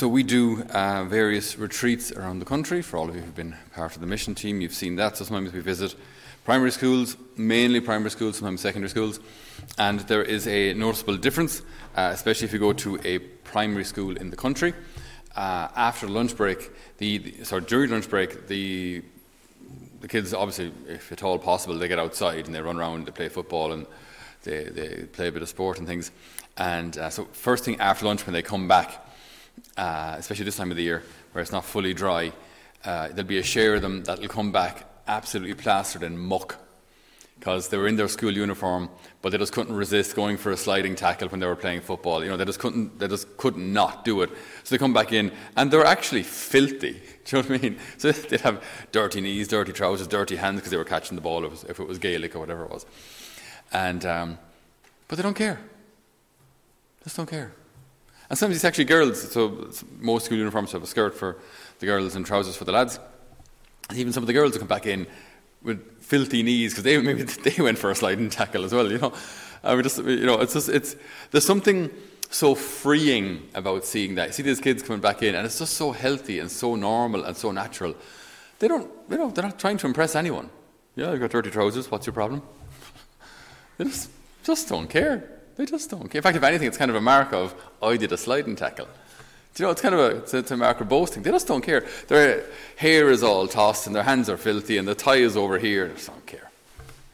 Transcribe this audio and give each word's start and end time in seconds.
So 0.00 0.08
we 0.08 0.22
do 0.22 0.62
uh, 0.62 1.04
various 1.04 1.58
retreats 1.58 2.10
around 2.10 2.38
the 2.38 2.46
country. 2.46 2.80
For 2.80 2.96
all 2.96 3.10
of 3.10 3.14
you 3.14 3.20
who've 3.20 3.34
been 3.34 3.54
part 3.74 3.96
of 3.96 4.00
the 4.00 4.06
mission 4.06 4.34
team, 4.34 4.62
you've 4.62 4.72
seen 4.72 4.96
that. 4.96 5.18
So 5.18 5.26
sometimes 5.26 5.52
we 5.52 5.60
visit 5.60 5.94
primary 6.42 6.70
schools, 6.70 7.18
mainly 7.36 7.80
primary 7.80 8.10
schools, 8.10 8.38
sometimes 8.38 8.62
secondary 8.62 8.88
schools, 8.88 9.20
and 9.76 10.00
there 10.00 10.22
is 10.22 10.46
a 10.46 10.72
noticeable 10.72 11.18
difference, 11.18 11.60
uh, 11.96 12.12
especially 12.14 12.46
if 12.46 12.54
you 12.54 12.58
go 12.58 12.72
to 12.72 12.98
a 13.04 13.18
primary 13.18 13.84
school 13.84 14.16
in 14.16 14.30
the 14.30 14.38
country. 14.38 14.72
Uh, 15.36 15.68
after 15.76 16.08
lunch 16.08 16.34
break, 16.34 16.70
the, 16.96 17.18
the 17.18 17.44
sorry 17.44 17.60
during 17.60 17.90
lunch 17.90 18.08
break, 18.08 18.46
the 18.48 19.02
the 20.00 20.08
kids 20.08 20.32
obviously, 20.32 20.72
if 20.88 21.12
at 21.12 21.22
all 21.22 21.38
possible, 21.38 21.76
they 21.76 21.88
get 21.88 21.98
outside 21.98 22.46
and 22.46 22.54
they 22.54 22.62
run 22.62 22.78
around, 22.78 23.04
they 23.04 23.12
play 23.12 23.28
football 23.28 23.72
and 23.72 23.86
they, 24.44 24.64
they 24.64 25.04
play 25.12 25.28
a 25.28 25.32
bit 25.32 25.42
of 25.42 25.48
sport 25.50 25.78
and 25.78 25.86
things. 25.86 26.10
And 26.56 26.96
uh, 26.96 27.10
so 27.10 27.26
first 27.32 27.66
thing 27.66 27.78
after 27.80 28.06
lunch 28.06 28.24
when 28.24 28.32
they 28.32 28.40
come 28.40 28.66
back, 28.66 29.08
uh, 29.76 30.16
especially 30.18 30.44
this 30.44 30.56
time 30.56 30.70
of 30.70 30.76
the 30.76 30.82
year 30.82 31.02
where 31.32 31.42
it's 31.42 31.52
not 31.52 31.64
fully 31.64 31.94
dry, 31.94 32.32
uh, 32.84 33.08
there'll 33.08 33.24
be 33.24 33.38
a 33.38 33.42
share 33.42 33.74
of 33.74 33.82
them 33.82 34.04
that'll 34.04 34.28
come 34.28 34.52
back 34.52 34.86
absolutely 35.06 35.54
plastered 35.54 36.02
in 36.02 36.16
muck 36.16 36.58
because 37.40 37.68
they 37.68 37.78
were 37.78 37.88
in 37.88 37.96
their 37.96 38.06
school 38.06 38.30
uniform, 38.30 38.90
but 39.22 39.32
they 39.32 39.38
just 39.38 39.54
couldn't 39.54 39.74
resist 39.74 40.14
going 40.14 40.36
for 40.36 40.52
a 40.52 40.56
sliding 40.58 40.94
tackle 40.94 41.26
when 41.28 41.40
they 41.40 41.46
were 41.46 41.56
playing 41.56 41.80
football. 41.80 42.22
You 42.22 42.28
know, 42.28 42.36
they 42.36 42.44
just 42.44 42.58
couldn't, 42.58 42.98
they 42.98 43.08
just 43.08 43.34
could 43.38 43.56
not 43.56 44.04
do 44.04 44.20
it. 44.20 44.28
So 44.62 44.74
they 44.74 44.78
come 44.78 44.92
back 44.92 45.14
in, 45.14 45.32
and 45.56 45.70
they're 45.70 45.86
actually 45.86 46.22
filthy. 46.22 46.92
Do 47.24 47.36
you 47.36 47.42
know 47.42 47.48
what 47.48 47.58
I 47.58 47.62
mean? 47.62 47.78
So 47.96 48.12
they'd 48.28 48.42
have 48.42 48.62
dirty 48.92 49.22
knees, 49.22 49.48
dirty 49.48 49.72
trousers, 49.72 50.06
dirty 50.06 50.36
hands 50.36 50.56
because 50.56 50.70
they 50.70 50.76
were 50.76 50.84
catching 50.84 51.14
the 51.14 51.22
ball 51.22 51.44
if 51.44 51.46
it 51.46 51.50
was, 51.50 51.64
if 51.64 51.80
it 51.80 51.88
was 51.88 51.98
Gaelic 51.98 52.36
or 52.36 52.40
whatever 52.40 52.64
it 52.64 52.70
was. 52.70 52.84
And 53.72 54.04
um, 54.04 54.38
but 55.08 55.16
they 55.16 55.22
don't 55.22 55.34
care. 55.34 55.58
Just 57.02 57.16
don't 57.16 57.28
care. 57.28 57.52
And 58.30 58.38
sometimes 58.38 58.56
it's 58.56 58.64
actually 58.64 58.84
girls. 58.84 59.30
So 59.32 59.68
most 59.98 60.26
school 60.26 60.38
uniforms 60.38 60.72
have 60.72 60.82
a 60.82 60.86
skirt 60.86 61.14
for 61.14 61.36
the 61.80 61.86
girls 61.86 62.14
and 62.14 62.24
trousers 62.24 62.56
for 62.56 62.64
the 62.64 62.72
lads. 62.72 63.00
And 63.88 63.98
even 63.98 64.12
some 64.12 64.22
of 64.22 64.28
the 64.28 64.32
girls 64.32 64.56
come 64.56 64.68
back 64.68 64.86
in 64.86 65.06
with 65.62 66.00
filthy 66.00 66.42
knees 66.42 66.72
because 66.72 66.84
they 66.84 66.96
maybe 67.02 67.24
they 67.24 67.60
went 67.62 67.76
for 67.76 67.90
a 67.90 67.94
sliding 67.94 68.30
tackle 68.30 68.64
as 68.64 68.72
well. 68.72 68.90
You 68.90 68.98
know, 68.98 69.12
I 69.64 69.74
mean, 69.74 69.82
just 69.82 69.98
you 69.98 70.26
know, 70.26 70.40
it's 70.40 70.54
just 70.54 70.68
it's 70.68 70.94
there's 71.32 71.44
something 71.44 71.90
so 72.30 72.54
freeing 72.54 73.48
about 73.54 73.84
seeing 73.84 74.14
that. 74.14 74.28
You 74.28 74.32
see 74.32 74.42
these 74.44 74.60
kids 74.60 74.84
coming 74.84 75.00
back 75.00 75.22
in, 75.24 75.34
and 75.34 75.44
it's 75.44 75.58
just 75.58 75.74
so 75.74 75.90
healthy 75.90 76.38
and 76.38 76.48
so 76.48 76.76
normal 76.76 77.24
and 77.24 77.36
so 77.36 77.50
natural. 77.50 77.96
They 78.60 78.68
don't, 78.68 78.88
you 79.10 79.18
know, 79.18 79.30
they're 79.30 79.44
not 79.44 79.58
trying 79.58 79.78
to 79.78 79.86
impress 79.86 80.14
anyone. 80.14 80.50
Yeah, 80.94 81.10
you've 81.10 81.20
got 81.20 81.30
dirty 81.30 81.50
trousers. 81.50 81.90
What's 81.90 82.06
your 82.06 82.12
problem? 82.12 82.42
they 83.78 83.84
just 83.86 84.10
just 84.44 84.68
don't 84.68 84.88
care. 84.88 85.39
They 85.56 85.66
just 85.66 85.90
don't 85.90 86.08
care. 86.08 86.20
In 86.20 86.22
fact, 86.22 86.36
if 86.36 86.42
anything, 86.42 86.68
it's 86.68 86.76
kind 86.76 86.90
of 86.90 86.96
a 86.96 87.00
mark 87.00 87.32
of 87.32 87.54
I 87.82 87.96
did 87.96 88.12
a 88.12 88.16
sliding 88.16 88.56
tackle. 88.56 88.88
Do 89.54 89.62
you 89.62 89.66
know, 89.66 89.72
it's 89.72 89.82
kind 89.82 89.94
of 89.94 90.00
a, 90.00 90.16
it's 90.18 90.34
a, 90.34 90.38
it's 90.38 90.50
a 90.52 90.56
mark 90.56 90.80
of 90.80 90.88
boasting. 90.88 91.22
They 91.22 91.30
just 91.30 91.48
don't 91.48 91.62
care. 91.62 91.84
Their 92.06 92.44
hair 92.76 93.10
is 93.10 93.22
all 93.22 93.48
tossed 93.48 93.86
and 93.86 93.96
their 93.96 94.04
hands 94.04 94.28
are 94.28 94.36
filthy 94.36 94.78
and 94.78 94.86
the 94.86 94.94
tie 94.94 95.16
is 95.16 95.36
over 95.36 95.58
here. 95.58 95.88
They 95.88 95.94
just 95.94 96.06
don't 96.06 96.26
care. 96.26 96.50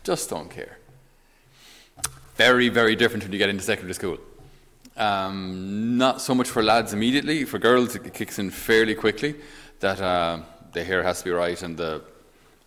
Just 0.05 0.31
don't 0.31 0.51
care. 0.51 0.79
Very, 2.37 2.69
very 2.69 2.95
different 2.95 3.25
when 3.25 3.33
you 3.33 3.39
get 3.39 3.49
into 3.49 3.63
secondary 3.63 3.95
school. 3.95 4.19
Um, 4.97 5.97
not 5.97 6.21
so 6.21 6.35
much 6.35 6.49
for 6.49 6.63
lads 6.63 6.93
immediately. 6.93 7.45
For 7.45 7.59
girls, 7.59 7.95
it 7.97 8.13
kicks 8.13 8.39
in 8.39 8.51
fairly 8.51 8.95
quickly 8.95 9.37
that 9.81 10.01
uh, 10.01 10.41
the 10.73 10.85
hair 10.85 11.03
has 11.03 11.19
to 11.19 11.25
be 11.25 11.31
right 11.31 11.61
and 11.63 11.77
the 11.77 12.03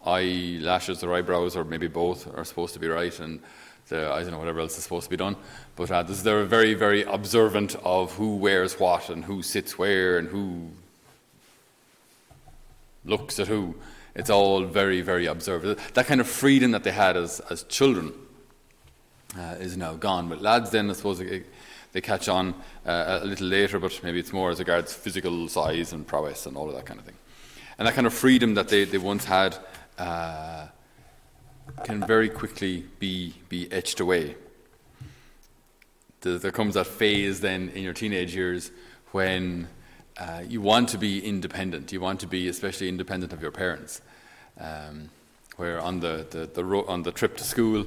eyelashes 0.06 1.04
or 1.04 1.14
eyebrows, 1.14 1.56
or 1.56 1.64
maybe 1.64 1.88
both, 1.88 2.28
are 2.36 2.46
supposed 2.46 2.74
to 2.74 2.80
be 2.80 2.88
right. 2.88 3.20
And 3.20 3.42
the, 3.90 4.12
I 4.12 4.22
don't 4.22 4.32
know, 4.32 4.40
whatever 4.40 4.60
else 4.60 4.78
is 4.78 4.84
supposed 4.84 5.06
to 5.06 5.10
be 5.10 5.18
done. 5.18 5.36
But 5.76 5.92
uh, 5.92 6.04
this, 6.04 6.22
they're 6.22 6.46
very, 6.46 6.74
very 6.74 7.04
observant 7.04 7.76
of 7.84 8.14
who 8.14 8.38
wears 8.38 8.80
what 8.80 9.10
and 9.10 9.26
who 9.26 9.42
sits 9.44 9.78
where 9.78 10.18
and 10.18 10.30
who 10.30 10.70
looks 13.06 13.40
at 13.40 13.48
who. 13.48 13.76
It's 14.16 14.30
all 14.30 14.64
very, 14.64 15.02
very 15.02 15.26
observant. 15.26 15.80
That 15.94 16.08
kind 16.08 16.22
of 16.22 16.28
freedom 16.28 16.72
that 16.72 16.84
they 16.84 16.92
had 16.92 17.16
as, 17.18 17.40
as 17.50 17.64
children 17.64 18.14
uh, 19.38 19.56
is 19.60 19.78
now 19.78 19.94
gone. 19.94 20.30
But 20.30 20.42
lads, 20.42 20.72
then, 20.72 20.90
I 20.90 20.94
suppose, 20.94 21.20
they, 21.20 21.44
they 21.92 22.02
catch 22.02 22.28
on 22.28 22.54
uh, 22.86 23.20
a 23.22 23.26
little 23.26 23.48
later, 23.48 23.80
but 23.80 24.00
maybe 24.04 24.20
it's 24.20 24.34
more 24.34 24.52
as 24.52 24.60
regards 24.60 24.94
physical 24.94 25.48
size 25.48 25.94
and 25.94 26.06
prowess 26.06 26.46
and 26.46 26.58
all 26.58 26.70
of 26.70 26.76
that 26.76 26.86
kind 26.86 27.00
of 27.00 27.06
thing. 27.06 27.16
And 27.78 27.88
that 27.88 27.96
kind 27.96 28.08
of 28.08 28.14
freedom 28.14 28.56
that 28.56 28.68
they, 28.68 28.84
they 28.84 28.98
once 28.98 29.26
had. 29.26 29.58
Uh, 29.98 30.68
can 31.84 32.06
very 32.06 32.30
quickly 32.30 32.86
be, 33.00 33.34
be 33.50 33.72
etched 33.72 34.00
away. 34.00 34.36
There 36.22 36.52
comes 36.52 36.74
that 36.74 36.88
phase 36.88 37.40
then 37.40 37.70
in 37.70 37.84
your 37.84 37.94
teenage 37.94 38.36
years 38.36 38.72
when 39.12 39.70
uh, 40.18 40.44
you 40.48 40.62
want 40.62 40.90
to 40.90 40.98
be 40.98 41.26
independent. 41.26 41.92
You 41.92 42.02
want 42.02 42.20
to 42.20 42.28
be 42.28 42.50
especially 42.50 42.90
independent 42.90 43.32
of 43.32 43.42
your 43.42 43.52
parents. 43.52 44.02
Um, 44.60 45.10
where 45.60 45.82
on 45.82 46.00
the, 46.00 46.26
the, 46.30 46.46
the 46.46 46.64
ro- 46.64 46.86
on 46.88 47.04
the 47.04 47.12
trip 47.12 47.36
to 47.38 47.44
school, 47.44 47.86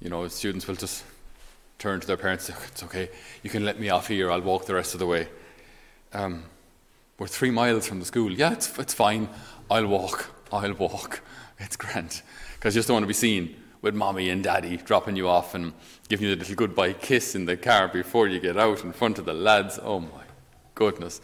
you 0.00 0.08
know, 0.08 0.26
students 0.28 0.66
will 0.66 0.74
just 0.74 1.04
turn 1.78 2.00
to 2.00 2.06
their 2.06 2.16
parents 2.16 2.48
and 2.48 2.56
say, 2.56 2.64
It's 2.66 2.82
okay, 2.82 3.10
you 3.42 3.50
can 3.50 3.64
let 3.64 3.78
me 3.78 3.90
off 3.90 4.08
here, 4.08 4.30
I'll 4.30 4.40
walk 4.40 4.64
the 4.64 4.74
rest 4.74 4.94
of 4.94 5.00
the 5.00 5.06
way. 5.06 5.28
Um, 6.14 6.44
we're 7.18 7.26
three 7.26 7.50
miles 7.50 7.86
from 7.86 7.98
the 7.98 8.06
school. 8.06 8.32
Yeah, 8.32 8.52
it's, 8.52 8.78
it's 8.78 8.94
fine, 8.94 9.28
I'll 9.70 9.86
walk, 9.86 10.30
I'll 10.52 10.74
walk. 10.74 11.20
It's 11.58 11.76
grand 11.76 12.22
because 12.54 12.74
you 12.74 12.78
just 12.78 12.88
don't 12.88 12.96
want 12.96 13.04
to 13.04 13.08
be 13.08 13.14
seen 13.14 13.56
with 13.82 13.94
mommy 13.94 14.30
and 14.30 14.42
daddy 14.42 14.76
dropping 14.76 15.16
you 15.16 15.28
off 15.28 15.54
and 15.54 15.72
giving 16.08 16.28
you 16.28 16.34
the 16.34 16.40
little 16.40 16.54
goodbye 16.54 16.92
kiss 16.92 17.34
in 17.34 17.46
the 17.46 17.56
car 17.56 17.88
before 17.88 18.28
you 18.28 18.40
get 18.40 18.56
out 18.56 18.82
in 18.84 18.92
front 18.92 19.18
of 19.18 19.24
the 19.24 19.34
lads. 19.34 19.78
Oh 19.82 20.00
my 20.00 20.24
goodness. 20.74 21.20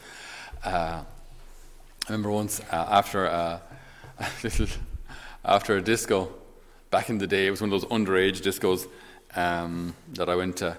Uh, 0.64 1.02
I 2.06 2.12
remember 2.12 2.30
once 2.30 2.60
uh, 2.60 2.86
after 2.90 3.26
uh, 3.26 3.58
a 4.18 4.26
little, 4.42 4.66
after 5.44 5.76
a 5.76 5.82
disco, 5.82 6.32
back 6.90 7.10
in 7.10 7.18
the 7.18 7.26
day, 7.26 7.46
it 7.46 7.50
was 7.50 7.60
one 7.60 7.72
of 7.72 7.80
those 7.80 7.90
underage 7.90 8.40
discos 8.40 8.88
um, 9.36 9.94
that 10.14 10.28
I 10.28 10.34
went 10.34 10.58
to 10.58 10.76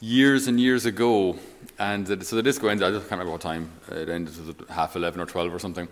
years 0.00 0.48
and 0.48 0.58
years 0.58 0.86
ago. 0.86 1.38
And 1.78 2.06
so 2.24 2.36
the 2.36 2.42
disco 2.42 2.68
ended, 2.68 2.86
I 2.86 2.90
just 2.90 3.08
can't 3.08 3.20
remember 3.20 3.32
what 3.32 3.40
time, 3.40 3.70
it 3.90 4.08
ended, 4.08 4.34
it 4.36 4.58
was 4.58 4.68
half 4.68 4.96
11 4.96 5.20
or 5.20 5.26
12 5.26 5.54
or 5.54 5.58
something. 5.58 5.88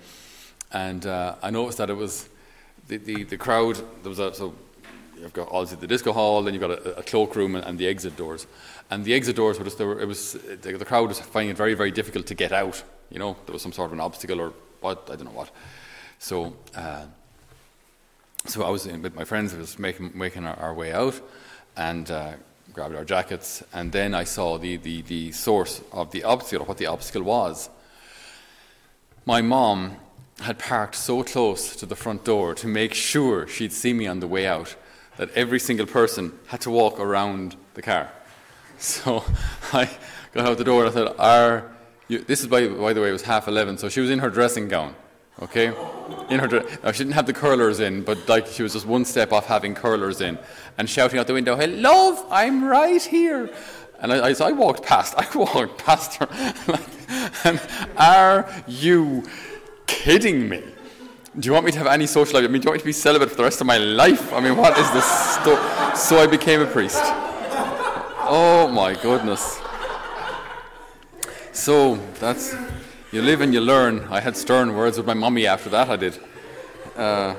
And 0.73 1.07
uh, 1.07 1.37
I 1.43 1.51
noticed 1.51 1.79
that 1.79 1.91
it 1.91 1.97
was 1.97 2.29
the, 2.89 2.97
the, 2.99 3.25
the 3.25 3.39
crowd, 3.39 3.77
there 4.03 4.11
was 4.11 4.19
a, 4.19 4.35
so 4.35 4.55
you've 5.21 5.33
got 5.33 5.49
obviously 5.51 5.79
the 5.81 5.87
disco 5.87 6.13
hall, 6.13 6.43
then 6.43 6.55
you've 6.55 6.61
got 6.61 6.71
a, 6.71 6.99
a 6.99 7.03
cloakroom 7.03 7.55
and, 7.55 7.65
and, 7.65 7.79
the 7.79 7.87
exit 7.87 8.17
doors. 8.17 8.47
And 8.91 9.05
the 9.05 9.15
exit 9.15 9.37
doors 9.37 9.59
were 9.59 9.65
just, 9.65 9.81
it 9.81 10.07
was, 10.07 10.33
the, 10.33 10.73
the, 10.77 10.85
crowd 10.85 11.09
was 11.09 11.21
finding 11.21 11.51
it 11.51 11.57
very, 11.57 11.75
very 11.75 11.91
difficult 11.91 12.27
to 12.27 12.35
get 12.35 12.53
out. 12.53 12.83
You 13.11 13.19
know, 13.19 13.37
there 13.47 13.53
was 13.53 13.63
some 13.63 13.73
sort 13.73 13.87
of 13.87 13.93
an 13.93 14.01
obstacle 14.01 14.41
or 14.41 14.53
what, 14.81 15.09
I 15.11 15.17
don't 15.17 15.27
know 15.27 15.31
what. 15.31 15.51
So, 16.19 16.57
uh, 16.75 17.05
so 18.47 18.65
I 18.65 18.71
was 18.71 18.87
with 18.87 19.15
my 19.15 19.25
friends, 19.25 19.55
I 19.55 19.59
was 19.59 19.79
making, 19.79 20.13
making 20.15 20.45
our, 20.45 20.57
our 20.57 20.75
way 20.75 20.93
out 20.93 21.21
and 21.77 22.11
uh, 22.11 22.33
grabbed 22.73 22.95
our 22.95 23.05
jackets. 23.05 23.63
And 23.73 23.93
then 23.93 24.15
I 24.15 24.25
saw 24.25 24.59
the, 24.59 24.77
the, 24.77 25.03
the 25.03 25.33
source 25.33 25.83
of 25.93 26.11
the 26.11 26.25
obstacle, 26.25 26.67
what 26.67 26.79
the 26.79 26.87
obstacle 26.87 27.23
was. 27.23 27.69
My 29.27 29.43
mom 29.43 29.97
had 30.41 30.59
parked 30.59 30.95
so 30.95 31.23
close 31.23 31.75
to 31.77 31.87
the 31.87 31.97
front 31.97 32.25
door 32.25 32.55
to 32.55 32.67
make 32.67 32.95
sure 32.95 33.47
she'd 33.47 33.73
see 33.73 33.93
me 33.93 34.07
on 34.07 34.21
the 34.21 34.27
way 34.27 34.47
out 34.47 34.77
that 35.17 35.31
every 35.33 35.59
single 35.59 35.87
person 35.87 36.33
had 36.47 36.61
to 36.61 36.71
walk 36.71 37.01
around 37.01 37.57
the 37.75 37.83
car. 37.83 38.11
So 38.81 39.25
I 39.73 39.91
got 40.33 40.47
out 40.47 40.57
the 40.57 40.63
door 40.63 40.87
and 40.87 40.93
I 40.93 40.95
said, 40.95 41.15
Are 41.19 41.69
you, 42.07 42.21
this 42.21 42.43
is 42.43 42.47
by, 42.47 42.69
by 42.69 42.93
the 42.93 43.01
way, 43.01 43.09
it 43.09 43.13
was 43.13 43.23
half 43.23 43.49
11, 43.49 43.79
so 43.79 43.89
she 43.89 44.01
was 44.01 44.09
in 44.09 44.21
her 44.21 44.31
dressing 44.31 44.69
gown, 44.69 44.95
okay? 45.43 45.75
In 46.31 46.39
her 46.39 46.47
now, 46.85 46.93
she 46.93 46.99
didn't 46.99 47.15
have 47.15 47.27
the 47.27 47.33
curlers 47.33 47.81
in, 47.81 48.05
but 48.05 48.29
like 48.29 48.47
she 48.47 48.63
was 48.63 48.75
just 48.75 48.87
one 48.87 49.05
step 49.05 49.33
off 49.33 49.47
having 49.47 49.75
curlers 49.75 50.21
in 50.21 50.39
and 50.79 50.89
shouting 50.89 51.19
out 51.19 51.27
the 51.27 51.35
window, 51.35 51.57
Hey, 51.57 51.67
love, 51.67 52.25
I'm 52.31 52.63
right 52.63 53.03
here. 53.03 53.51
And 53.99 54.13
I, 54.13 54.27
I, 54.29 54.33
so 54.33 54.47
I 54.47 54.53
walked 54.53 54.85
past, 54.85 55.15
I 55.19 55.27
walked 55.37 55.85
past 55.85 56.15
her. 56.15 56.29
and 57.45 57.61
are 57.97 58.49
you 58.69 59.25
kidding 60.09 60.49
me? 60.49 60.63
Do 61.39 61.47
you 61.47 61.53
want 61.53 61.67
me 61.67 61.73
to 61.73 61.77
have 61.77 61.87
any 61.87 62.07
social 62.07 62.41
life? 62.41 62.49
I 62.49 62.51
mean, 62.51 62.63
do 62.63 62.67
you 62.67 62.71
want 62.71 62.77
me 62.77 62.81
to 62.81 62.87
be 62.87 62.93
celibate 62.93 63.29
for 63.29 63.37
the 63.37 63.43
rest 63.43 63.61
of 63.61 63.67
my 63.67 63.77
life? 63.77 64.33
I 64.33 64.41
mean, 64.41 64.57
what 64.57 64.73
is 64.79 64.91
this? 64.93 65.05
Sto- 65.05 65.93
so 65.95 66.17
I 66.17 66.27
became 66.27 66.63
a 66.63 66.67
priest. 66.67 67.03
Oh 68.25 68.71
my 68.73 68.95
goodness. 68.95 69.61
So 71.53 71.97
that's, 72.21 72.57
you 73.13 73.21
live 73.21 73.43
and 73.43 73.53
you 73.53 73.61
learn. 73.61 74.09
I 74.09 74.21
had 74.21 74.35
stern 74.35 74.75
words 74.75 74.97
with 74.97 75.07
my 75.07 75.13
mummy 75.13 75.47
after 75.47 75.69
that, 75.69 75.91
I 75.91 75.97
did. 75.97 76.19
Uh, 76.97 77.35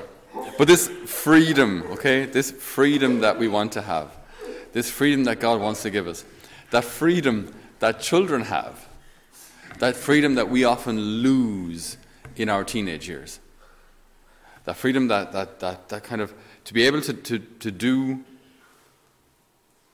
but 0.56 0.68
this 0.68 0.86
freedom, 1.06 1.82
okay, 1.94 2.24
this 2.26 2.52
freedom 2.52 3.18
that 3.18 3.36
we 3.36 3.48
want 3.48 3.72
to 3.72 3.82
have, 3.82 4.16
this 4.72 4.88
freedom 4.88 5.24
that 5.24 5.40
God 5.40 5.60
wants 5.60 5.82
to 5.82 5.90
give 5.90 6.06
us, 6.06 6.24
that 6.70 6.84
freedom 6.84 7.52
that 7.80 7.98
children 7.98 8.42
have, 8.42 8.86
that 9.80 9.96
freedom 9.96 10.36
that 10.36 10.48
we 10.48 10.62
often 10.62 11.00
lose 11.00 11.96
in 12.40 12.48
our 12.48 12.64
teenage 12.64 13.08
years. 13.08 13.40
That 14.64 14.76
freedom, 14.76 15.08
that, 15.08 15.32
that, 15.32 15.60
that, 15.60 15.88
that 15.88 16.04
kind 16.04 16.20
of, 16.20 16.32
to 16.64 16.74
be 16.74 16.86
able 16.86 17.00
to, 17.02 17.12
to, 17.12 17.38
to 17.38 17.70
do, 17.70 18.24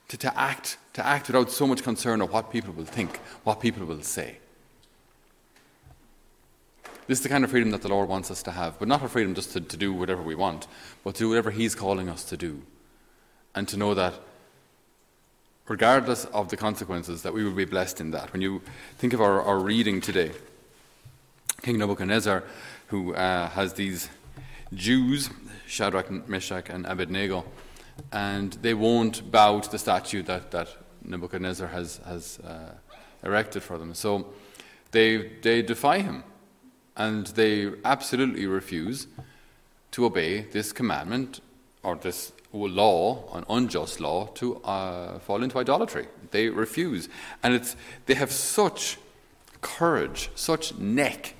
to, 0.09 0.17
to 0.17 0.39
act, 0.39 0.77
to 0.93 1.05
act 1.05 1.27
without 1.27 1.51
so 1.51 1.67
much 1.67 1.83
concern 1.83 2.21
of 2.21 2.31
what 2.31 2.51
people 2.51 2.73
will 2.73 2.85
think, 2.85 3.17
what 3.43 3.59
people 3.59 3.85
will 3.85 4.01
say. 4.01 4.37
This 7.07 7.19
is 7.19 7.23
the 7.23 7.29
kind 7.29 7.45
of 7.45 7.51
freedom 7.51 7.71
that 7.71 7.81
the 7.81 7.87
Lord 7.87 8.09
wants 8.09 8.29
us 8.29 8.43
to 8.43 8.51
have, 8.51 8.77
but 8.79 8.87
not 8.87 9.01
a 9.01 9.07
freedom 9.07 9.33
just 9.33 9.53
to, 9.53 9.61
to 9.61 9.77
do 9.77 9.93
whatever 9.93 10.21
we 10.21 10.35
want, 10.35 10.67
but 11.03 11.15
to 11.15 11.19
do 11.19 11.29
whatever 11.29 11.51
He's 11.51 11.73
calling 11.73 12.09
us 12.09 12.25
to 12.25 12.35
do. 12.35 12.61
And 13.55 13.67
to 13.69 13.77
know 13.77 13.93
that 13.93 14.13
regardless 15.67 16.25
of 16.25 16.49
the 16.49 16.57
consequences, 16.57 17.23
that 17.23 17.33
we 17.33 17.43
will 17.43 17.51
be 17.51 17.65
blessed 17.65 18.01
in 18.01 18.11
that. 18.11 18.31
When 18.33 18.41
you 18.41 18.61
think 18.97 19.13
of 19.13 19.21
our, 19.21 19.41
our 19.41 19.59
reading 19.59 20.01
today, 20.01 20.31
King 21.61 21.77
Nebuchadnezzar, 21.79 22.43
who 22.87 23.13
uh, 23.13 23.49
has 23.49 23.73
these 23.73 24.09
Jews, 24.73 25.29
Shadrach, 25.65 26.09
Meshach, 26.27 26.69
and 26.69 26.85
Abednego, 26.85 27.45
and 28.11 28.53
they 28.61 28.73
won't 28.73 29.31
bow 29.31 29.59
to 29.59 29.69
the 29.69 29.79
statue 29.79 30.23
that, 30.23 30.51
that 30.51 30.69
Nebuchadnezzar 31.03 31.67
has, 31.67 31.97
has 32.05 32.39
uh, 32.39 32.73
erected 33.23 33.63
for 33.63 33.77
them. 33.77 33.93
So 33.93 34.33
they, 34.91 35.39
they 35.41 35.61
defy 35.61 35.99
him, 35.99 36.23
and 36.95 37.27
they 37.27 37.71
absolutely 37.83 38.45
refuse 38.45 39.07
to 39.91 40.05
obey 40.05 40.41
this 40.41 40.71
commandment 40.71 41.41
or 41.83 41.95
this 41.95 42.33
law, 42.53 43.23
an 43.33 43.45
unjust 43.49 43.99
law, 43.99 44.27
to 44.27 44.57
uh, 44.57 45.19
fall 45.19 45.43
into 45.43 45.59
idolatry. 45.59 46.07
They 46.31 46.49
refuse. 46.49 47.07
And 47.43 47.53
it's, 47.53 47.75
they 48.05 48.15
have 48.15 48.31
such 48.31 48.97
courage, 49.61 50.29
such 50.35 50.75
neck, 50.77 51.35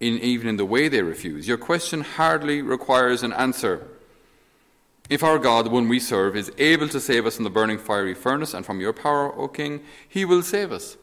in, 0.00 0.18
even 0.18 0.48
in 0.48 0.56
the 0.56 0.64
way 0.64 0.88
they 0.88 1.02
refuse. 1.02 1.46
Your 1.46 1.58
question 1.58 2.00
hardly 2.00 2.62
requires 2.62 3.22
an 3.22 3.32
answer. 3.32 3.86
If 5.10 5.22
our 5.22 5.38
God, 5.38 5.66
the 5.66 5.70
one 5.70 5.88
we 5.88 6.00
serve, 6.00 6.36
is 6.36 6.52
able 6.56 6.88
to 6.88 7.00
save 7.00 7.26
us 7.26 7.36
from 7.36 7.44
the 7.44 7.50
burning 7.50 7.78
fiery 7.78 8.14
furnace 8.14 8.54
and 8.54 8.64
from 8.64 8.80
your 8.80 8.92
power, 8.92 9.34
O 9.34 9.48
king, 9.48 9.82
he 10.08 10.24
will 10.24 10.42
save 10.42 10.72
us. 10.72 10.96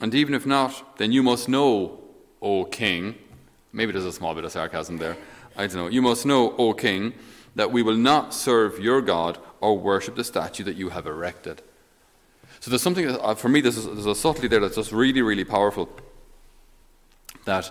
And 0.00 0.14
even 0.14 0.34
if 0.34 0.46
not, 0.46 0.98
then 0.98 1.12
you 1.12 1.22
must 1.22 1.48
know, 1.48 2.00
O 2.40 2.64
king, 2.64 3.16
maybe 3.72 3.92
there's 3.92 4.04
a 4.04 4.12
small 4.12 4.34
bit 4.34 4.44
of 4.44 4.52
sarcasm 4.52 4.98
there, 4.98 5.16
I 5.56 5.66
don't 5.66 5.76
know, 5.76 5.88
you 5.88 6.00
must 6.00 6.24
know, 6.24 6.56
O 6.56 6.72
king, 6.72 7.12
that 7.54 7.70
we 7.70 7.82
will 7.82 7.96
not 7.96 8.32
serve 8.32 8.78
your 8.78 9.02
God 9.02 9.38
or 9.60 9.78
worship 9.78 10.16
the 10.16 10.24
statue 10.24 10.64
that 10.64 10.76
you 10.76 10.88
have 10.88 11.06
erected. 11.06 11.60
So 12.60 12.70
there's 12.70 12.82
something, 12.82 13.08
uh, 13.08 13.34
for 13.34 13.48
me, 13.48 13.60
there's 13.60 13.84
a, 13.84 13.90
there's 13.90 14.06
a 14.06 14.14
subtlety 14.14 14.48
there 14.48 14.60
that's 14.60 14.76
just 14.76 14.92
really, 14.92 15.22
really 15.22 15.44
powerful. 15.44 15.88
That, 17.44 17.70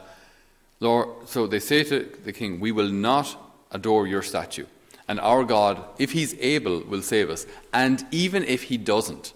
Lord, 0.80 1.28
so 1.28 1.48
they 1.48 1.60
say 1.60 1.84
to 1.86 2.10
the 2.24 2.34
king, 2.34 2.60
We 2.60 2.72
will 2.72 2.90
not 2.90 3.38
adore 3.72 4.08
your 4.08 4.22
statue. 4.22 4.66
And 5.08 5.20
our 5.20 5.44
God, 5.44 5.84
if 5.98 6.12
he's 6.12 6.36
able, 6.40 6.82
will 6.82 7.02
save 7.02 7.30
us. 7.30 7.46
And 7.74 8.06
even 8.12 8.44
if 8.44 8.64
he 8.64 8.78
doesn't, 8.78 9.34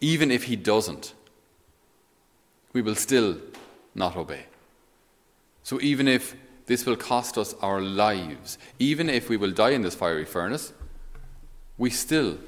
even 0.00 0.30
if 0.30 0.44
he 0.44 0.56
doesn't, 0.56 1.14
we 2.72 2.82
will 2.82 2.94
still 2.94 3.38
not 3.94 4.16
obey. 4.16 4.44
So 5.62 5.80
even 5.80 6.08
if 6.08 6.36
this 6.70 6.86
will 6.86 6.94
cost 6.94 7.36
us 7.36 7.52
our 7.62 7.80
lives. 7.80 8.56
Even 8.78 9.10
if 9.10 9.28
we 9.28 9.36
will 9.36 9.50
die 9.50 9.70
in 9.70 9.82
this 9.82 9.96
fiery 9.96 10.24
furnace, 10.24 10.72
we 11.76 11.90
still 11.90 12.38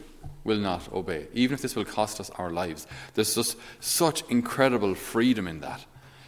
will 0.45 0.59
not 0.59 0.93
obey, 0.93 1.29
even 1.33 1.55
if 1.55 1.63
this 1.63 1.77
will 1.77 1.85
cost 1.85 2.21
us 2.21 2.31
our 2.31 2.51
lives. 2.51 2.87
There's 3.15 3.35
just 3.35 3.57
such 3.81 4.23
incredible 4.29 4.95
freedom 4.95 5.47
in 5.47 5.61
that. 5.61 5.85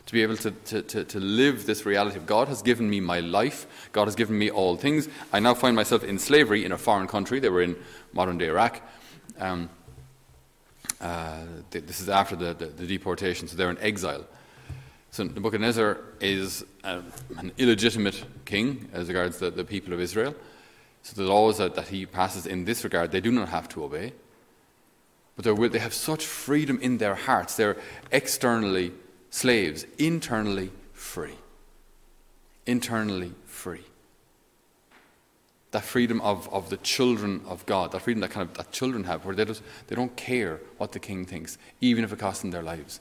To 0.07 0.13
be 0.13 0.23
able 0.23 0.37
to, 0.37 0.51
to, 0.51 0.83
to, 0.83 1.05
to, 1.05 1.19
live 1.19 1.65
this 1.65 1.87
reality 1.87 2.19
of 2.19 2.27
God 2.27 2.49
has 2.49 2.61
given 2.61 2.91
me 2.91 3.01
my 3.01 3.21
life, 3.21 3.89
God 3.93 4.05
has 4.05 4.15
given 4.15 4.39
me 4.39 4.51
all 4.51 4.77
things. 4.77 5.09
I 5.33 5.41
now 5.41 5.55
find 5.55 5.75
myself 5.75 6.05
in 6.05 6.19
slavery 6.19 6.65
in 6.65 6.73
a 6.73 6.79
foreign 6.79 7.09
country. 7.09 7.41
They 7.41 7.49
were 7.49 7.63
in 7.63 7.75
modern 8.13 8.37
day 8.37 8.49
Iraq. 8.49 8.83
Um, 9.39 9.71
uh, 11.01 11.39
this 11.71 12.01
is 12.01 12.11
after 12.11 12.37
the, 12.37 12.53
the, 12.53 12.67
the 12.67 12.87
deportation, 12.87 13.49
so 13.49 13.57
they're 13.57 13.71
in 13.71 13.79
exile. 13.79 14.27
So 15.11 15.25
Nebuchadnezzar 15.25 15.99
is 16.21 16.65
um, 16.83 17.05
an 17.39 17.53
illegitimate 17.57 18.25
king 18.45 18.89
as 18.93 19.09
regards 19.09 19.39
the, 19.39 19.51
the 19.51 19.65
people 19.65 19.93
of 19.93 20.01
Israel. 20.01 20.35
So 21.05 21.23
the 21.23 21.29
laws 21.29 21.59
that, 21.59 21.75
that 21.75 21.89
he 21.89 22.07
passes 22.07 22.47
in 22.47 22.65
this 22.65 22.83
regard, 22.83 23.13
they 23.13 23.21
do 23.21 23.31
not 23.31 23.51
have 23.51 23.69
to 23.71 23.85
obey. 23.85 24.15
But 25.37 25.45
they 25.73 25.79
have 25.79 25.93
such 25.93 26.25
freedom 26.25 26.79
in 26.81 26.97
their 26.97 27.15
hearts. 27.15 27.57
They're 27.57 27.77
externally 28.11 28.93
slaves, 29.29 29.85
internally 29.99 30.71
free. 30.95 31.37
Internally 32.67 33.35
free. 33.45 33.85
That 35.73 35.85
freedom 35.85 36.23
of, 36.23 36.49
of 36.55 36.71
the 36.71 36.79
children 36.79 37.43
of 37.47 37.67
God, 37.67 37.93
that 37.93 38.01
freedom 38.01 38.23
that 38.23 38.31
kind 38.31 38.49
of 38.49 38.57
that 38.57 38.73
children 38.73 39.05
have, 39.05 39.27
where 39.27 39.35
they, 39.35 39.45
just, 39.45 39.63
they 39.89 39.97
don't 39.97 40.17
care 40.17 40.61
what 40.79 40.93
the 40.93 41.01
king 41.01 41.27
thinks, 41.27 41.59
even 41.83 42.03
if 42.03 42.13
it 42.15 42.19
costs 42.19 42.41
them 42.41 42.51
their 42.51 42.63
lives. 42.63 43.01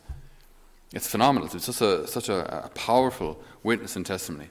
It's 0.92 1.08
phenomenal. 1.08 1.50
It's 1.54 1.68
just 1.68 1.82
a, 1.82 2.06
such 2.06 2.28
a, 2.28 2.66
a 2.66 2.70
powerful 2.70 3.42
witness 3.64 3.96
and 3.96 4.06
testimony. 4.06 4.50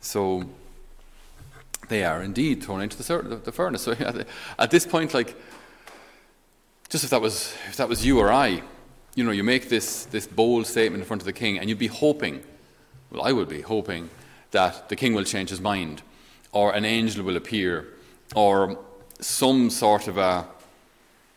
So 0.00 0.48
they 1.88 2.04
are 2.04 2.22
indeed 2.22 2.62
thrown 2.62 2.80
into 2.82 2.96
the, 2.96 3.40
the 3.42 3.52
furnace. 3.52 3.82
So 3.88 4.24
at 4.58 4.70
this 4.70 4.86
point, 4.86 5.14
like, 5.14 5.36
just 6.88 7.04
if 7.04 7.10
that 7.10 7.20
was 7.20 7.54
if 7.68 7.76
that 7.76 7.88
was 7.88 8.04
you 8.04 8.18
or 8.18 8.32
I, 8.32 8.62
you 9.14 9.24
know, 9.24 9.30
you 9.30 9.44
make 9.44 9.68
this 9.68 10.04
this 10.06 10.26
bold 10.26 10.66
statement 10.66 11.02
in 11.02 11.06
front 11.06 11.22
of 11.22 11.26
the 11.26 11.32
king, 11.32 11.58
and 11.58 11.68
you'd 11.68 11.78
be 11.78 11.88
hoping, 11.88 12.42
well, 13.10 13.22
I 13.22 13.32
would 13.32 13.48
be 13.48 13.62
hoping 13.62 14.10
that 14.50 14.88
the 14.88 14.96
king 14.96 15.14
will 15.14 15.24
change 15.24 15.50
his 15.50 15.60
mind, 15.60 16.02
or 16.52 16.72
an 16.72 16.84
angel 16.84 17.24
will 17.24 17.36
appear, 17.36 17.88
or 18.34 18.78
some 19.20 19.70
sort 19.70 20.08
of 20.08 20.16
a 20.16 20.46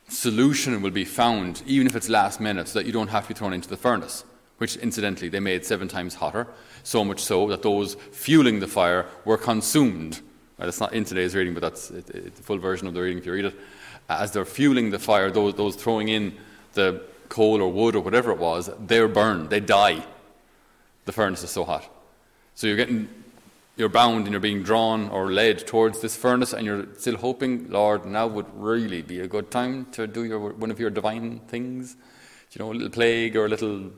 solution 0.07 0.81
will 0.81 0.92
be 0.92 1.06
found, 1.06 1.63
even 1.65 1.88
if 1.88 1.95
it's 1.95 2.09
last 2.09 2.39
minute, 2.39 2.68
so 2.68 2.80
that 2.80 2.86
you 2.86 2.92
don't 2.92 3.09
have 3.09 3.24
to 3.24 3.30
be 3.30 3.33
thrown 3.33 3.54
into 3.54 3.69
the 3.69 3.77
furnace, 3.77 4.24
which 4.57 4.75
incidentally 4.77 5.30
they 5.30 5.39
made 5.39 5.65
seven 5.65 5.88
times 5.88 6.15
hotter, 6.15 6.47
so 6.83 7.04
much 7.04 7.19
so 7.19 7.47
that 7.47 7.63
those 7.63 7.95
fueling 8.12 8.59
the 8.59 8.68
fire 8.68 9.06
were 9.25 9.38
consumed. 9.38 10.21
That's 10.66 10.80
not 10.80 10.94
in 10.94 11.06
today's 11.06 11.36
reading, 11.36 11.54
but 11.54 11.62
that's 11.62 11.92
it, 11.92 12.10
it, 12.10 12.36
the 12.36 12.44
full 12.44 12.58
version 12.58 12.88
of 12.88 12.94
the 12.94 13.02
reading 13.02 13.18
if 13.18 13.25
you 13.25 13.34
read 13.34 13.46
it. 13.46 13.56
As 14.10 14.31
they're 14.31 14.46
fueling 14.46 14.92
the 14.92 15.00
fire, 15.00 15.31
those, 15.31 15.56
those 15.56 15.75
throwing 15.75 16.10
in 16.10 16.38
the 16.74 17.02
coal 17.30 17.62
or 17.62 17.72
wood 17.72 17.96
or 17.96 18.02
whatever 18.02 18.31
it 18.31 18.38
was, 18.38 18.69
they're 18.80 19.08
burned, 19.08 19.50
they 19.50 19.60
die. 19.60 20.04
The 21.06 21.12
furnace 21.12 21.44
is 21.44 21.50
so 21.50 21.63
hot. 21.63 21.90
So 22.56 22.68
you're 22.68 22.78
getting 22.78 23.08
you're 23.78 23.90
bound 23.90 24.25
and 24.25 24.31
you're 24.31 24.40
being 24.40 24.63
drawn 24.63 25.10
or 25.10 25.31
led 25.31 25.66
towards 25.66 26.02
this 26.02 26.16
furnace 26.16 26.54
and 26.54 26.66
you're 26.66 26.86
still 26.98 27.18
hoping, 27.18 27.69
Lord, 27.72 28.06
now 28.06 28.28
would 28.28 28.46
really 28.54 29.02
be 29.02 29.22
a 29.22 29.28
good 29.28 29.50
time 29.50 29.86
to 29.94 30.07
do 30.07 30.24
your, 30.24 30.40
one 30.40 30.69
of 30.72 30.80
your 30.80 30.90
divine 30.90 31.40
things. 31.48 31.96
You 32.52 32.60
know, 32.60 32.72
a 32.72 32.74
little 32.74 32.90
plague 32.90 33.35
or 33.38 33.45
a 33.45 33.50
little 33.50 33.92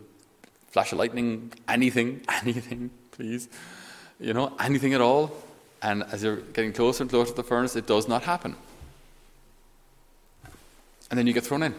flash 0.70 0.92
of 0.92 1.00
lightning, 1.00 1.52
anything, 1.68 2.22
anything, 2.42 2.92
please. 3.12 3.50
You 4.20 4.34
know, 4.34 4.56
anything 4.60 4.94
at 4.94 5.02
all. 5.02 5.36
And 5.84 6.04
as 6.04 6.24
you're 6.24 6.38
getting 6.38 6.74
closer 6.74 7.04
and 7.04 7.10
closer 7.10 7.32
to 7.32 7.36
the 7.36 7.44
furnace, 7.44 7.76
it 7.76 7.86
does 7.86 8.08
not 8.08 8.24
happen. 8.24 8.56
And 11.12 11.20
then 11.20 11.28
you 11.28 11.34
get 11.34 11.44
thrown 11.44 11.62
in. 11.62 11.76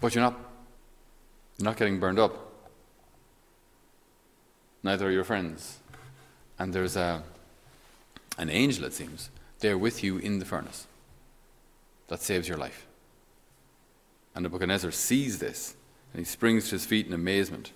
But 0.00 0.14
you're 0.14 0.24
not, 0.24 0.34
you're 1.58 1.64
not 1.66 1.76
getting 1.76 2.00
burned 2.00 2.18
up 2.18 2.52
neither 4.82 5.08
are 5.08 5.10
your 5.10 5.24
friends. 5.24 5.78
And 6.58 6.72
there's 6.72 6.96
a, 6.96 7.22
an 8.38 8.50
angel, 8.50 8.84
it 8.84 8.94
seems, 8.94 9.30
there 9.60 9.78
with 9.78 10.02
you 10.02 10.18
in 10.18 10.38
the 10.38 10.44
furnace 10.44 10.86
that 12.08 12.20
saves 12.20 12.48
your 12.48 12.58
life. 12.58 12.86
And 14.34 14.42
Nebuchadnezzar 14.44 14.90
sees 14.90 15.38
this 15.38 15.74
and 16.12 16.20
he 16.20 16.24
springs 16.24 16.66
to 16.66 16.72
his 16.72 16.86
feet 16.86 17.06
in 17.06 17.12
amazement. 17.12 17.72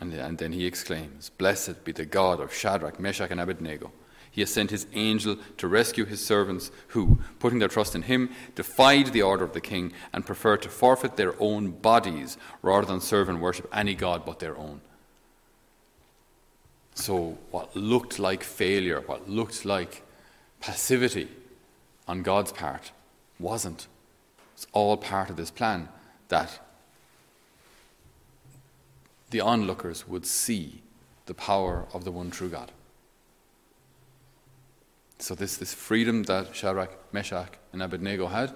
And, 0.00 0.12
and 0.14 0.38
then 0.38 0.52
he 0.52 0.66
exclaims, 0.66 1.30
Blessed 1.30 1.84
be 1.84 1.92
the 1.92 2.06
God 2.06 2.40
of 2.40 2.54
Shadrach, 2.54 2.98
Meshach, 2.98 3.30
and 3.30 3.40
Abednego 3.40 3.92
he 4.30 4.42
has 4.42 4.52
sent 4.52 4.70
his 4.70 4.86
angel 4.92 5.36
to 5.56 5.66
rescue 5.66 6.04
his 6.04 6.24
servants 6.24 6.70
who, 6.88 7.18
putting 7.40 7.58
their 7.58 7.68
trust 7.68 7.94
in 7.94 8.02
him, 8.02 8.30
defied 8.54 9.08
the 9.08 9.22
order 9.22 9.44
of 9.44 9.52
the 9.52 9.60
king 9.60 9.92
and 10.12 10.24
preferred 10.24 10.62
to 10.62 10.68
forfeit 10.68 11.16
their 11.16 11.34
own 11.42 11.70
bodies 11.70 12.38
rather 12.62 12.86
than 12.86 13.00
serve 13.00 13.28
and 13.28 13.40
worship 13.40 13.68
any 13.72 13.94
god 13.94 14.24
but 14.24 14.38
their 14.38 14.56
own. 14.56 14.80
So, 16.94 17.38
what 17.50 17.74
looked 17.74 18.18
like 18.18 18.44
failure, 18.44 19.00
what 19.00 19.28
looked 19.28 19.64
like 19.64 20.02
passivity 20.60 21.28
on 22.06 22.22
God's 22.22 22.52
part, 22.52 22.92
wasn't. 23.38 23.88
It's 24.54 24.66
all 24.72 24.96
part 24.96 25.30
of 25.30 25.36
this 25.36 25.50
plan 25.50 25.88
that 26.28 26.60
the 29.30 29.40
onlookers 29.40 30.06
would 30.06 30.26
see 30.26 30.82
the 31.26 31.34
power 31.34 31.86
of 31.92 32.04
the 32.04 32.10
one 32.10 32.30
true 32.30 32.48
God. 32.48 32.72
So 35.18 35.34
this, 35.34 35.56
this 35.56 35.74
freedom 35.74 36.24
that 36.24 36.54
Shadrach, 36.56 36.90
Meshach, 37.12 37.52
and 37.72 37.82
Abednego 37.82 38.26
had 38.26 38.52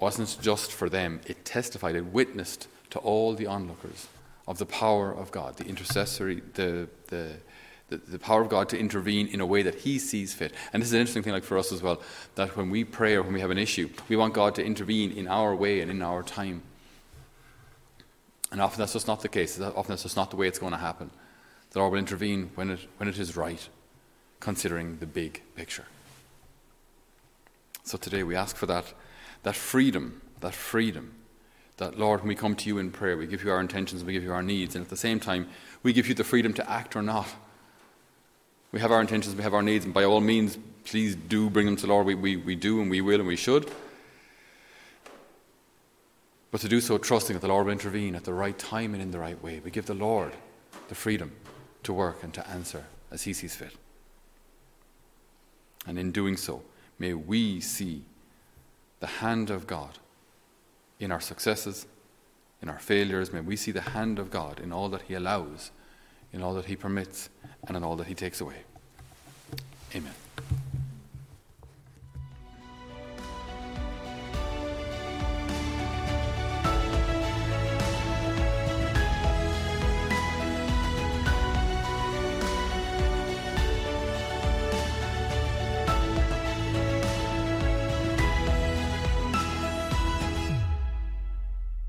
wasn't 0.00 0.36
just 0.40 0.72
for 0.72 0.88
them. 0.88 1.20
It 1.26 1.44
testified, 1.44 1.96
it 1.96 2.06
witnessed 2.06 2.68
to 2.90 2.98
all 2.98 3.34
the 3.34 3.46
onlookers 3.46 4.08
of 4.46 4.58
the 4.58 4.66
power 4.66 5.12
of 5.12 5.30
God, 5.30 5.56
the 5.56 5.66
intercessory, 5.66 6.42
the, 6.54 6.88
the, 7.08 7.32
the, 7.88 7.96
the 7.96 8.18
power 8.18 8.42
of 8.42 8.48
God 8.48 8.68
to 8.70 8.78
intervene 8.78 9.28
in 9.28 9.40
a 9.40 9.46
way 9.46 9.62
that 9.62 9.76
He 9.76 9.98
sees 9.98 10.34
fit. 10.34 10.52
And 10.72 10.82
this 10.82 10.88
is 10.88 10.94
an 10.94 11.00
interesting 11.00 11.22
thing, 11.22 11.32
like 11.32 11.44
for 11.44 11.58
us 11.58 11.72
as 11.72 11.82
well, 11.82 12.00
that 12.34 12.56
when 12.56 12.70
we 12.70 12.84
pray 12.84 13.14
or 13.14 13.22
when 13.22 13.32
we 13.32 13.40
have 13.40 13.50
an 13.50 13.58
issue, 13.58 13.88
we 14.08 14.16
want 14.16 14.34
God 14.34 14.54
to 14.56 14.64
intervene 14.64 15.12
in 15.12 15.28
our 15.28 15.54
way 15.54 15.80
and 15.80 15.90
in 15.90 16.02
our 16.02 16.22
time. 16.22 16.62
And 18.50 18.60
often 18.60 18.78
that's 18.78 18.94
just 18.94 19.06
not 19.06 19.20
the 19.20 19.28
case. 19.28 19.60
Often 19.60 19.88
that's 19.88 20.04
just 20.04 20.16
not 20.16 20.30
the 20.30 20.36
way 20.36 20.48
it's 20.48 20.58
going 20.58 20.72
to 20.72 20.78
happen. 20.78 21.10
The 21.70 21.80
Lord 21.80 21.92
will 21.92 21.98
intervene 21.98 22.50
when 22.54 22.70
it, 22.70 22.80
when 22.96 23.08
it 23.08 23.18
is 23.18 23.36
right, 23.36 23.68
considering 24.40 24.98
the 24.98 25.06
big 25.06 25.42
picture. 25.54 25.84
So 27.84 27.98
today 27.98 28.22
we 28.22 28.34
ask 28.34 28.56
for 28.56 28.66
that, 28.66 28.92
that 29.42 29.54
freedom, 29.54 30.22
that 30.40 30.54
freedom. 30.54 31.14
That, 31.78 31.98
Lord, 31.98 32.20
when 32.20 32.28
we 32.28 32.34
come 32.34 32.56
to 32.56 32.68
you 32.68 32.78
in 32.78 32.90
prayer, 32.90 33.16
we 33.16 33.26
give 33.26 33.44
you 33.44 33.50
our 33.50 33.60
intentions, 33.60 34.02
we 34.02 34.12
give 34.12 34.24
you 34.24 34.32
our 34.32 34.42
needs, 34.42 34.74
and 34.74 34.84
at 34.84 34.90
the 34.90 34.96
same 34.96 35.20
time, 35.20 35.48
we 35.82 35.92
give 35.92 36.08
you 36.08 36.14
the 36.14 36.24
freedom 36.24 36.52
to 36.54 36.68
act 36.68 36.96
or 36.96 37.02
not. 37.02 37.28
We 38.72 38.80
have 38.80 38.90
our 38.90 39.00
intentions, 39.00 39.36
we 39.36 39.44
have 39.44 39.54
our 39.54 39.62
needs, 39.62 39.84
and 39.84 39.94
by 39.94 40.04
all 40.04 40.20
means, 40.20 40.58
please 40.84 41.14
do 41.14 41.48
bring 41.48 41.66
them 41.66 41.76
to 41.76 41.82
the 41.86 41.92
Lord. 41.92 42.04
We, 42.06 42.16
we, 42.16 42.36
we 42.36 42.56
do, 42.56 42.80
and 42.80 42.90
we 42.90 43.00
will, 43.00 43.20
and 43.20 43.28
we 43.28 43.36
should. 43.36 43.70
But 46.50 46.60
to 46.62 46.68
do 46.68 46.80
so 46.80 46.96
trusting 46.98 47.34
that 47.34 47.40
the 47.40 47.48
Lord 47.48 47.66
will 47.66 47.72
intervene 47.72 48.14
at 48.14 48.24
the 48.24 48.32
right 48.32 48.58
time 48.58 48.94
and 48.94 49.02
in 49.02 49.10
the 49.10 49.18
right 49.18 49.42
way. 49.42 49.60
We 49.62 49.70
give 49.70 49.86
the 49.86 49.94
Lord 49.94 50.32
the 50.88 50.94
freedom 50.94 51.32
to 51.82 51.92
work 51.92 52.22
and 52.22 52.32
to 52.34 52.48
answer 52.48 52.84
as 53.10 53.22
He 53.22 53.32
sees 53.32 53.54
fit. 53.54 53.74
And 55.86 55.98
in 55.98 56.10
doing 56.10 56.36
so, 56.36 56.62
may 56.98 57.14
we 57.14 57.60
see 57.60 58.04
the 59.00 59.06
hand 59.06 59.50
of 59.50 59.66
God 59.66 59.98
in 60.98 61.12
our 61.12 61.20
successes, 61.20 61.86
in 62.62 62.68
our 62.68 62.78
failures. 62.78 63.32
May 63.32 63.40
we 63.40 63.56
see 63.56 63.70
the 63.70 63.80
hand 63.80 64.18
of 64.18 64.30
God 64.30 64.60
in 64.60 64.72
all 64.72 64.88
that 64.88 65.02
He 65.02 65.14
allows, 65.14 65.70
in 66.32 66.42
all 66.42 66.54
that 66.54 66.66
He 66.66 66.76
permits, 66.76 67.30
and 67.66 67.76
in 67.76 67.84
all 67.84 67.96
that 67.96 68.06
He 68.06 68.14
takes 68.14 68.40
away. 68.40 68.62
Amen. 69.94 70.14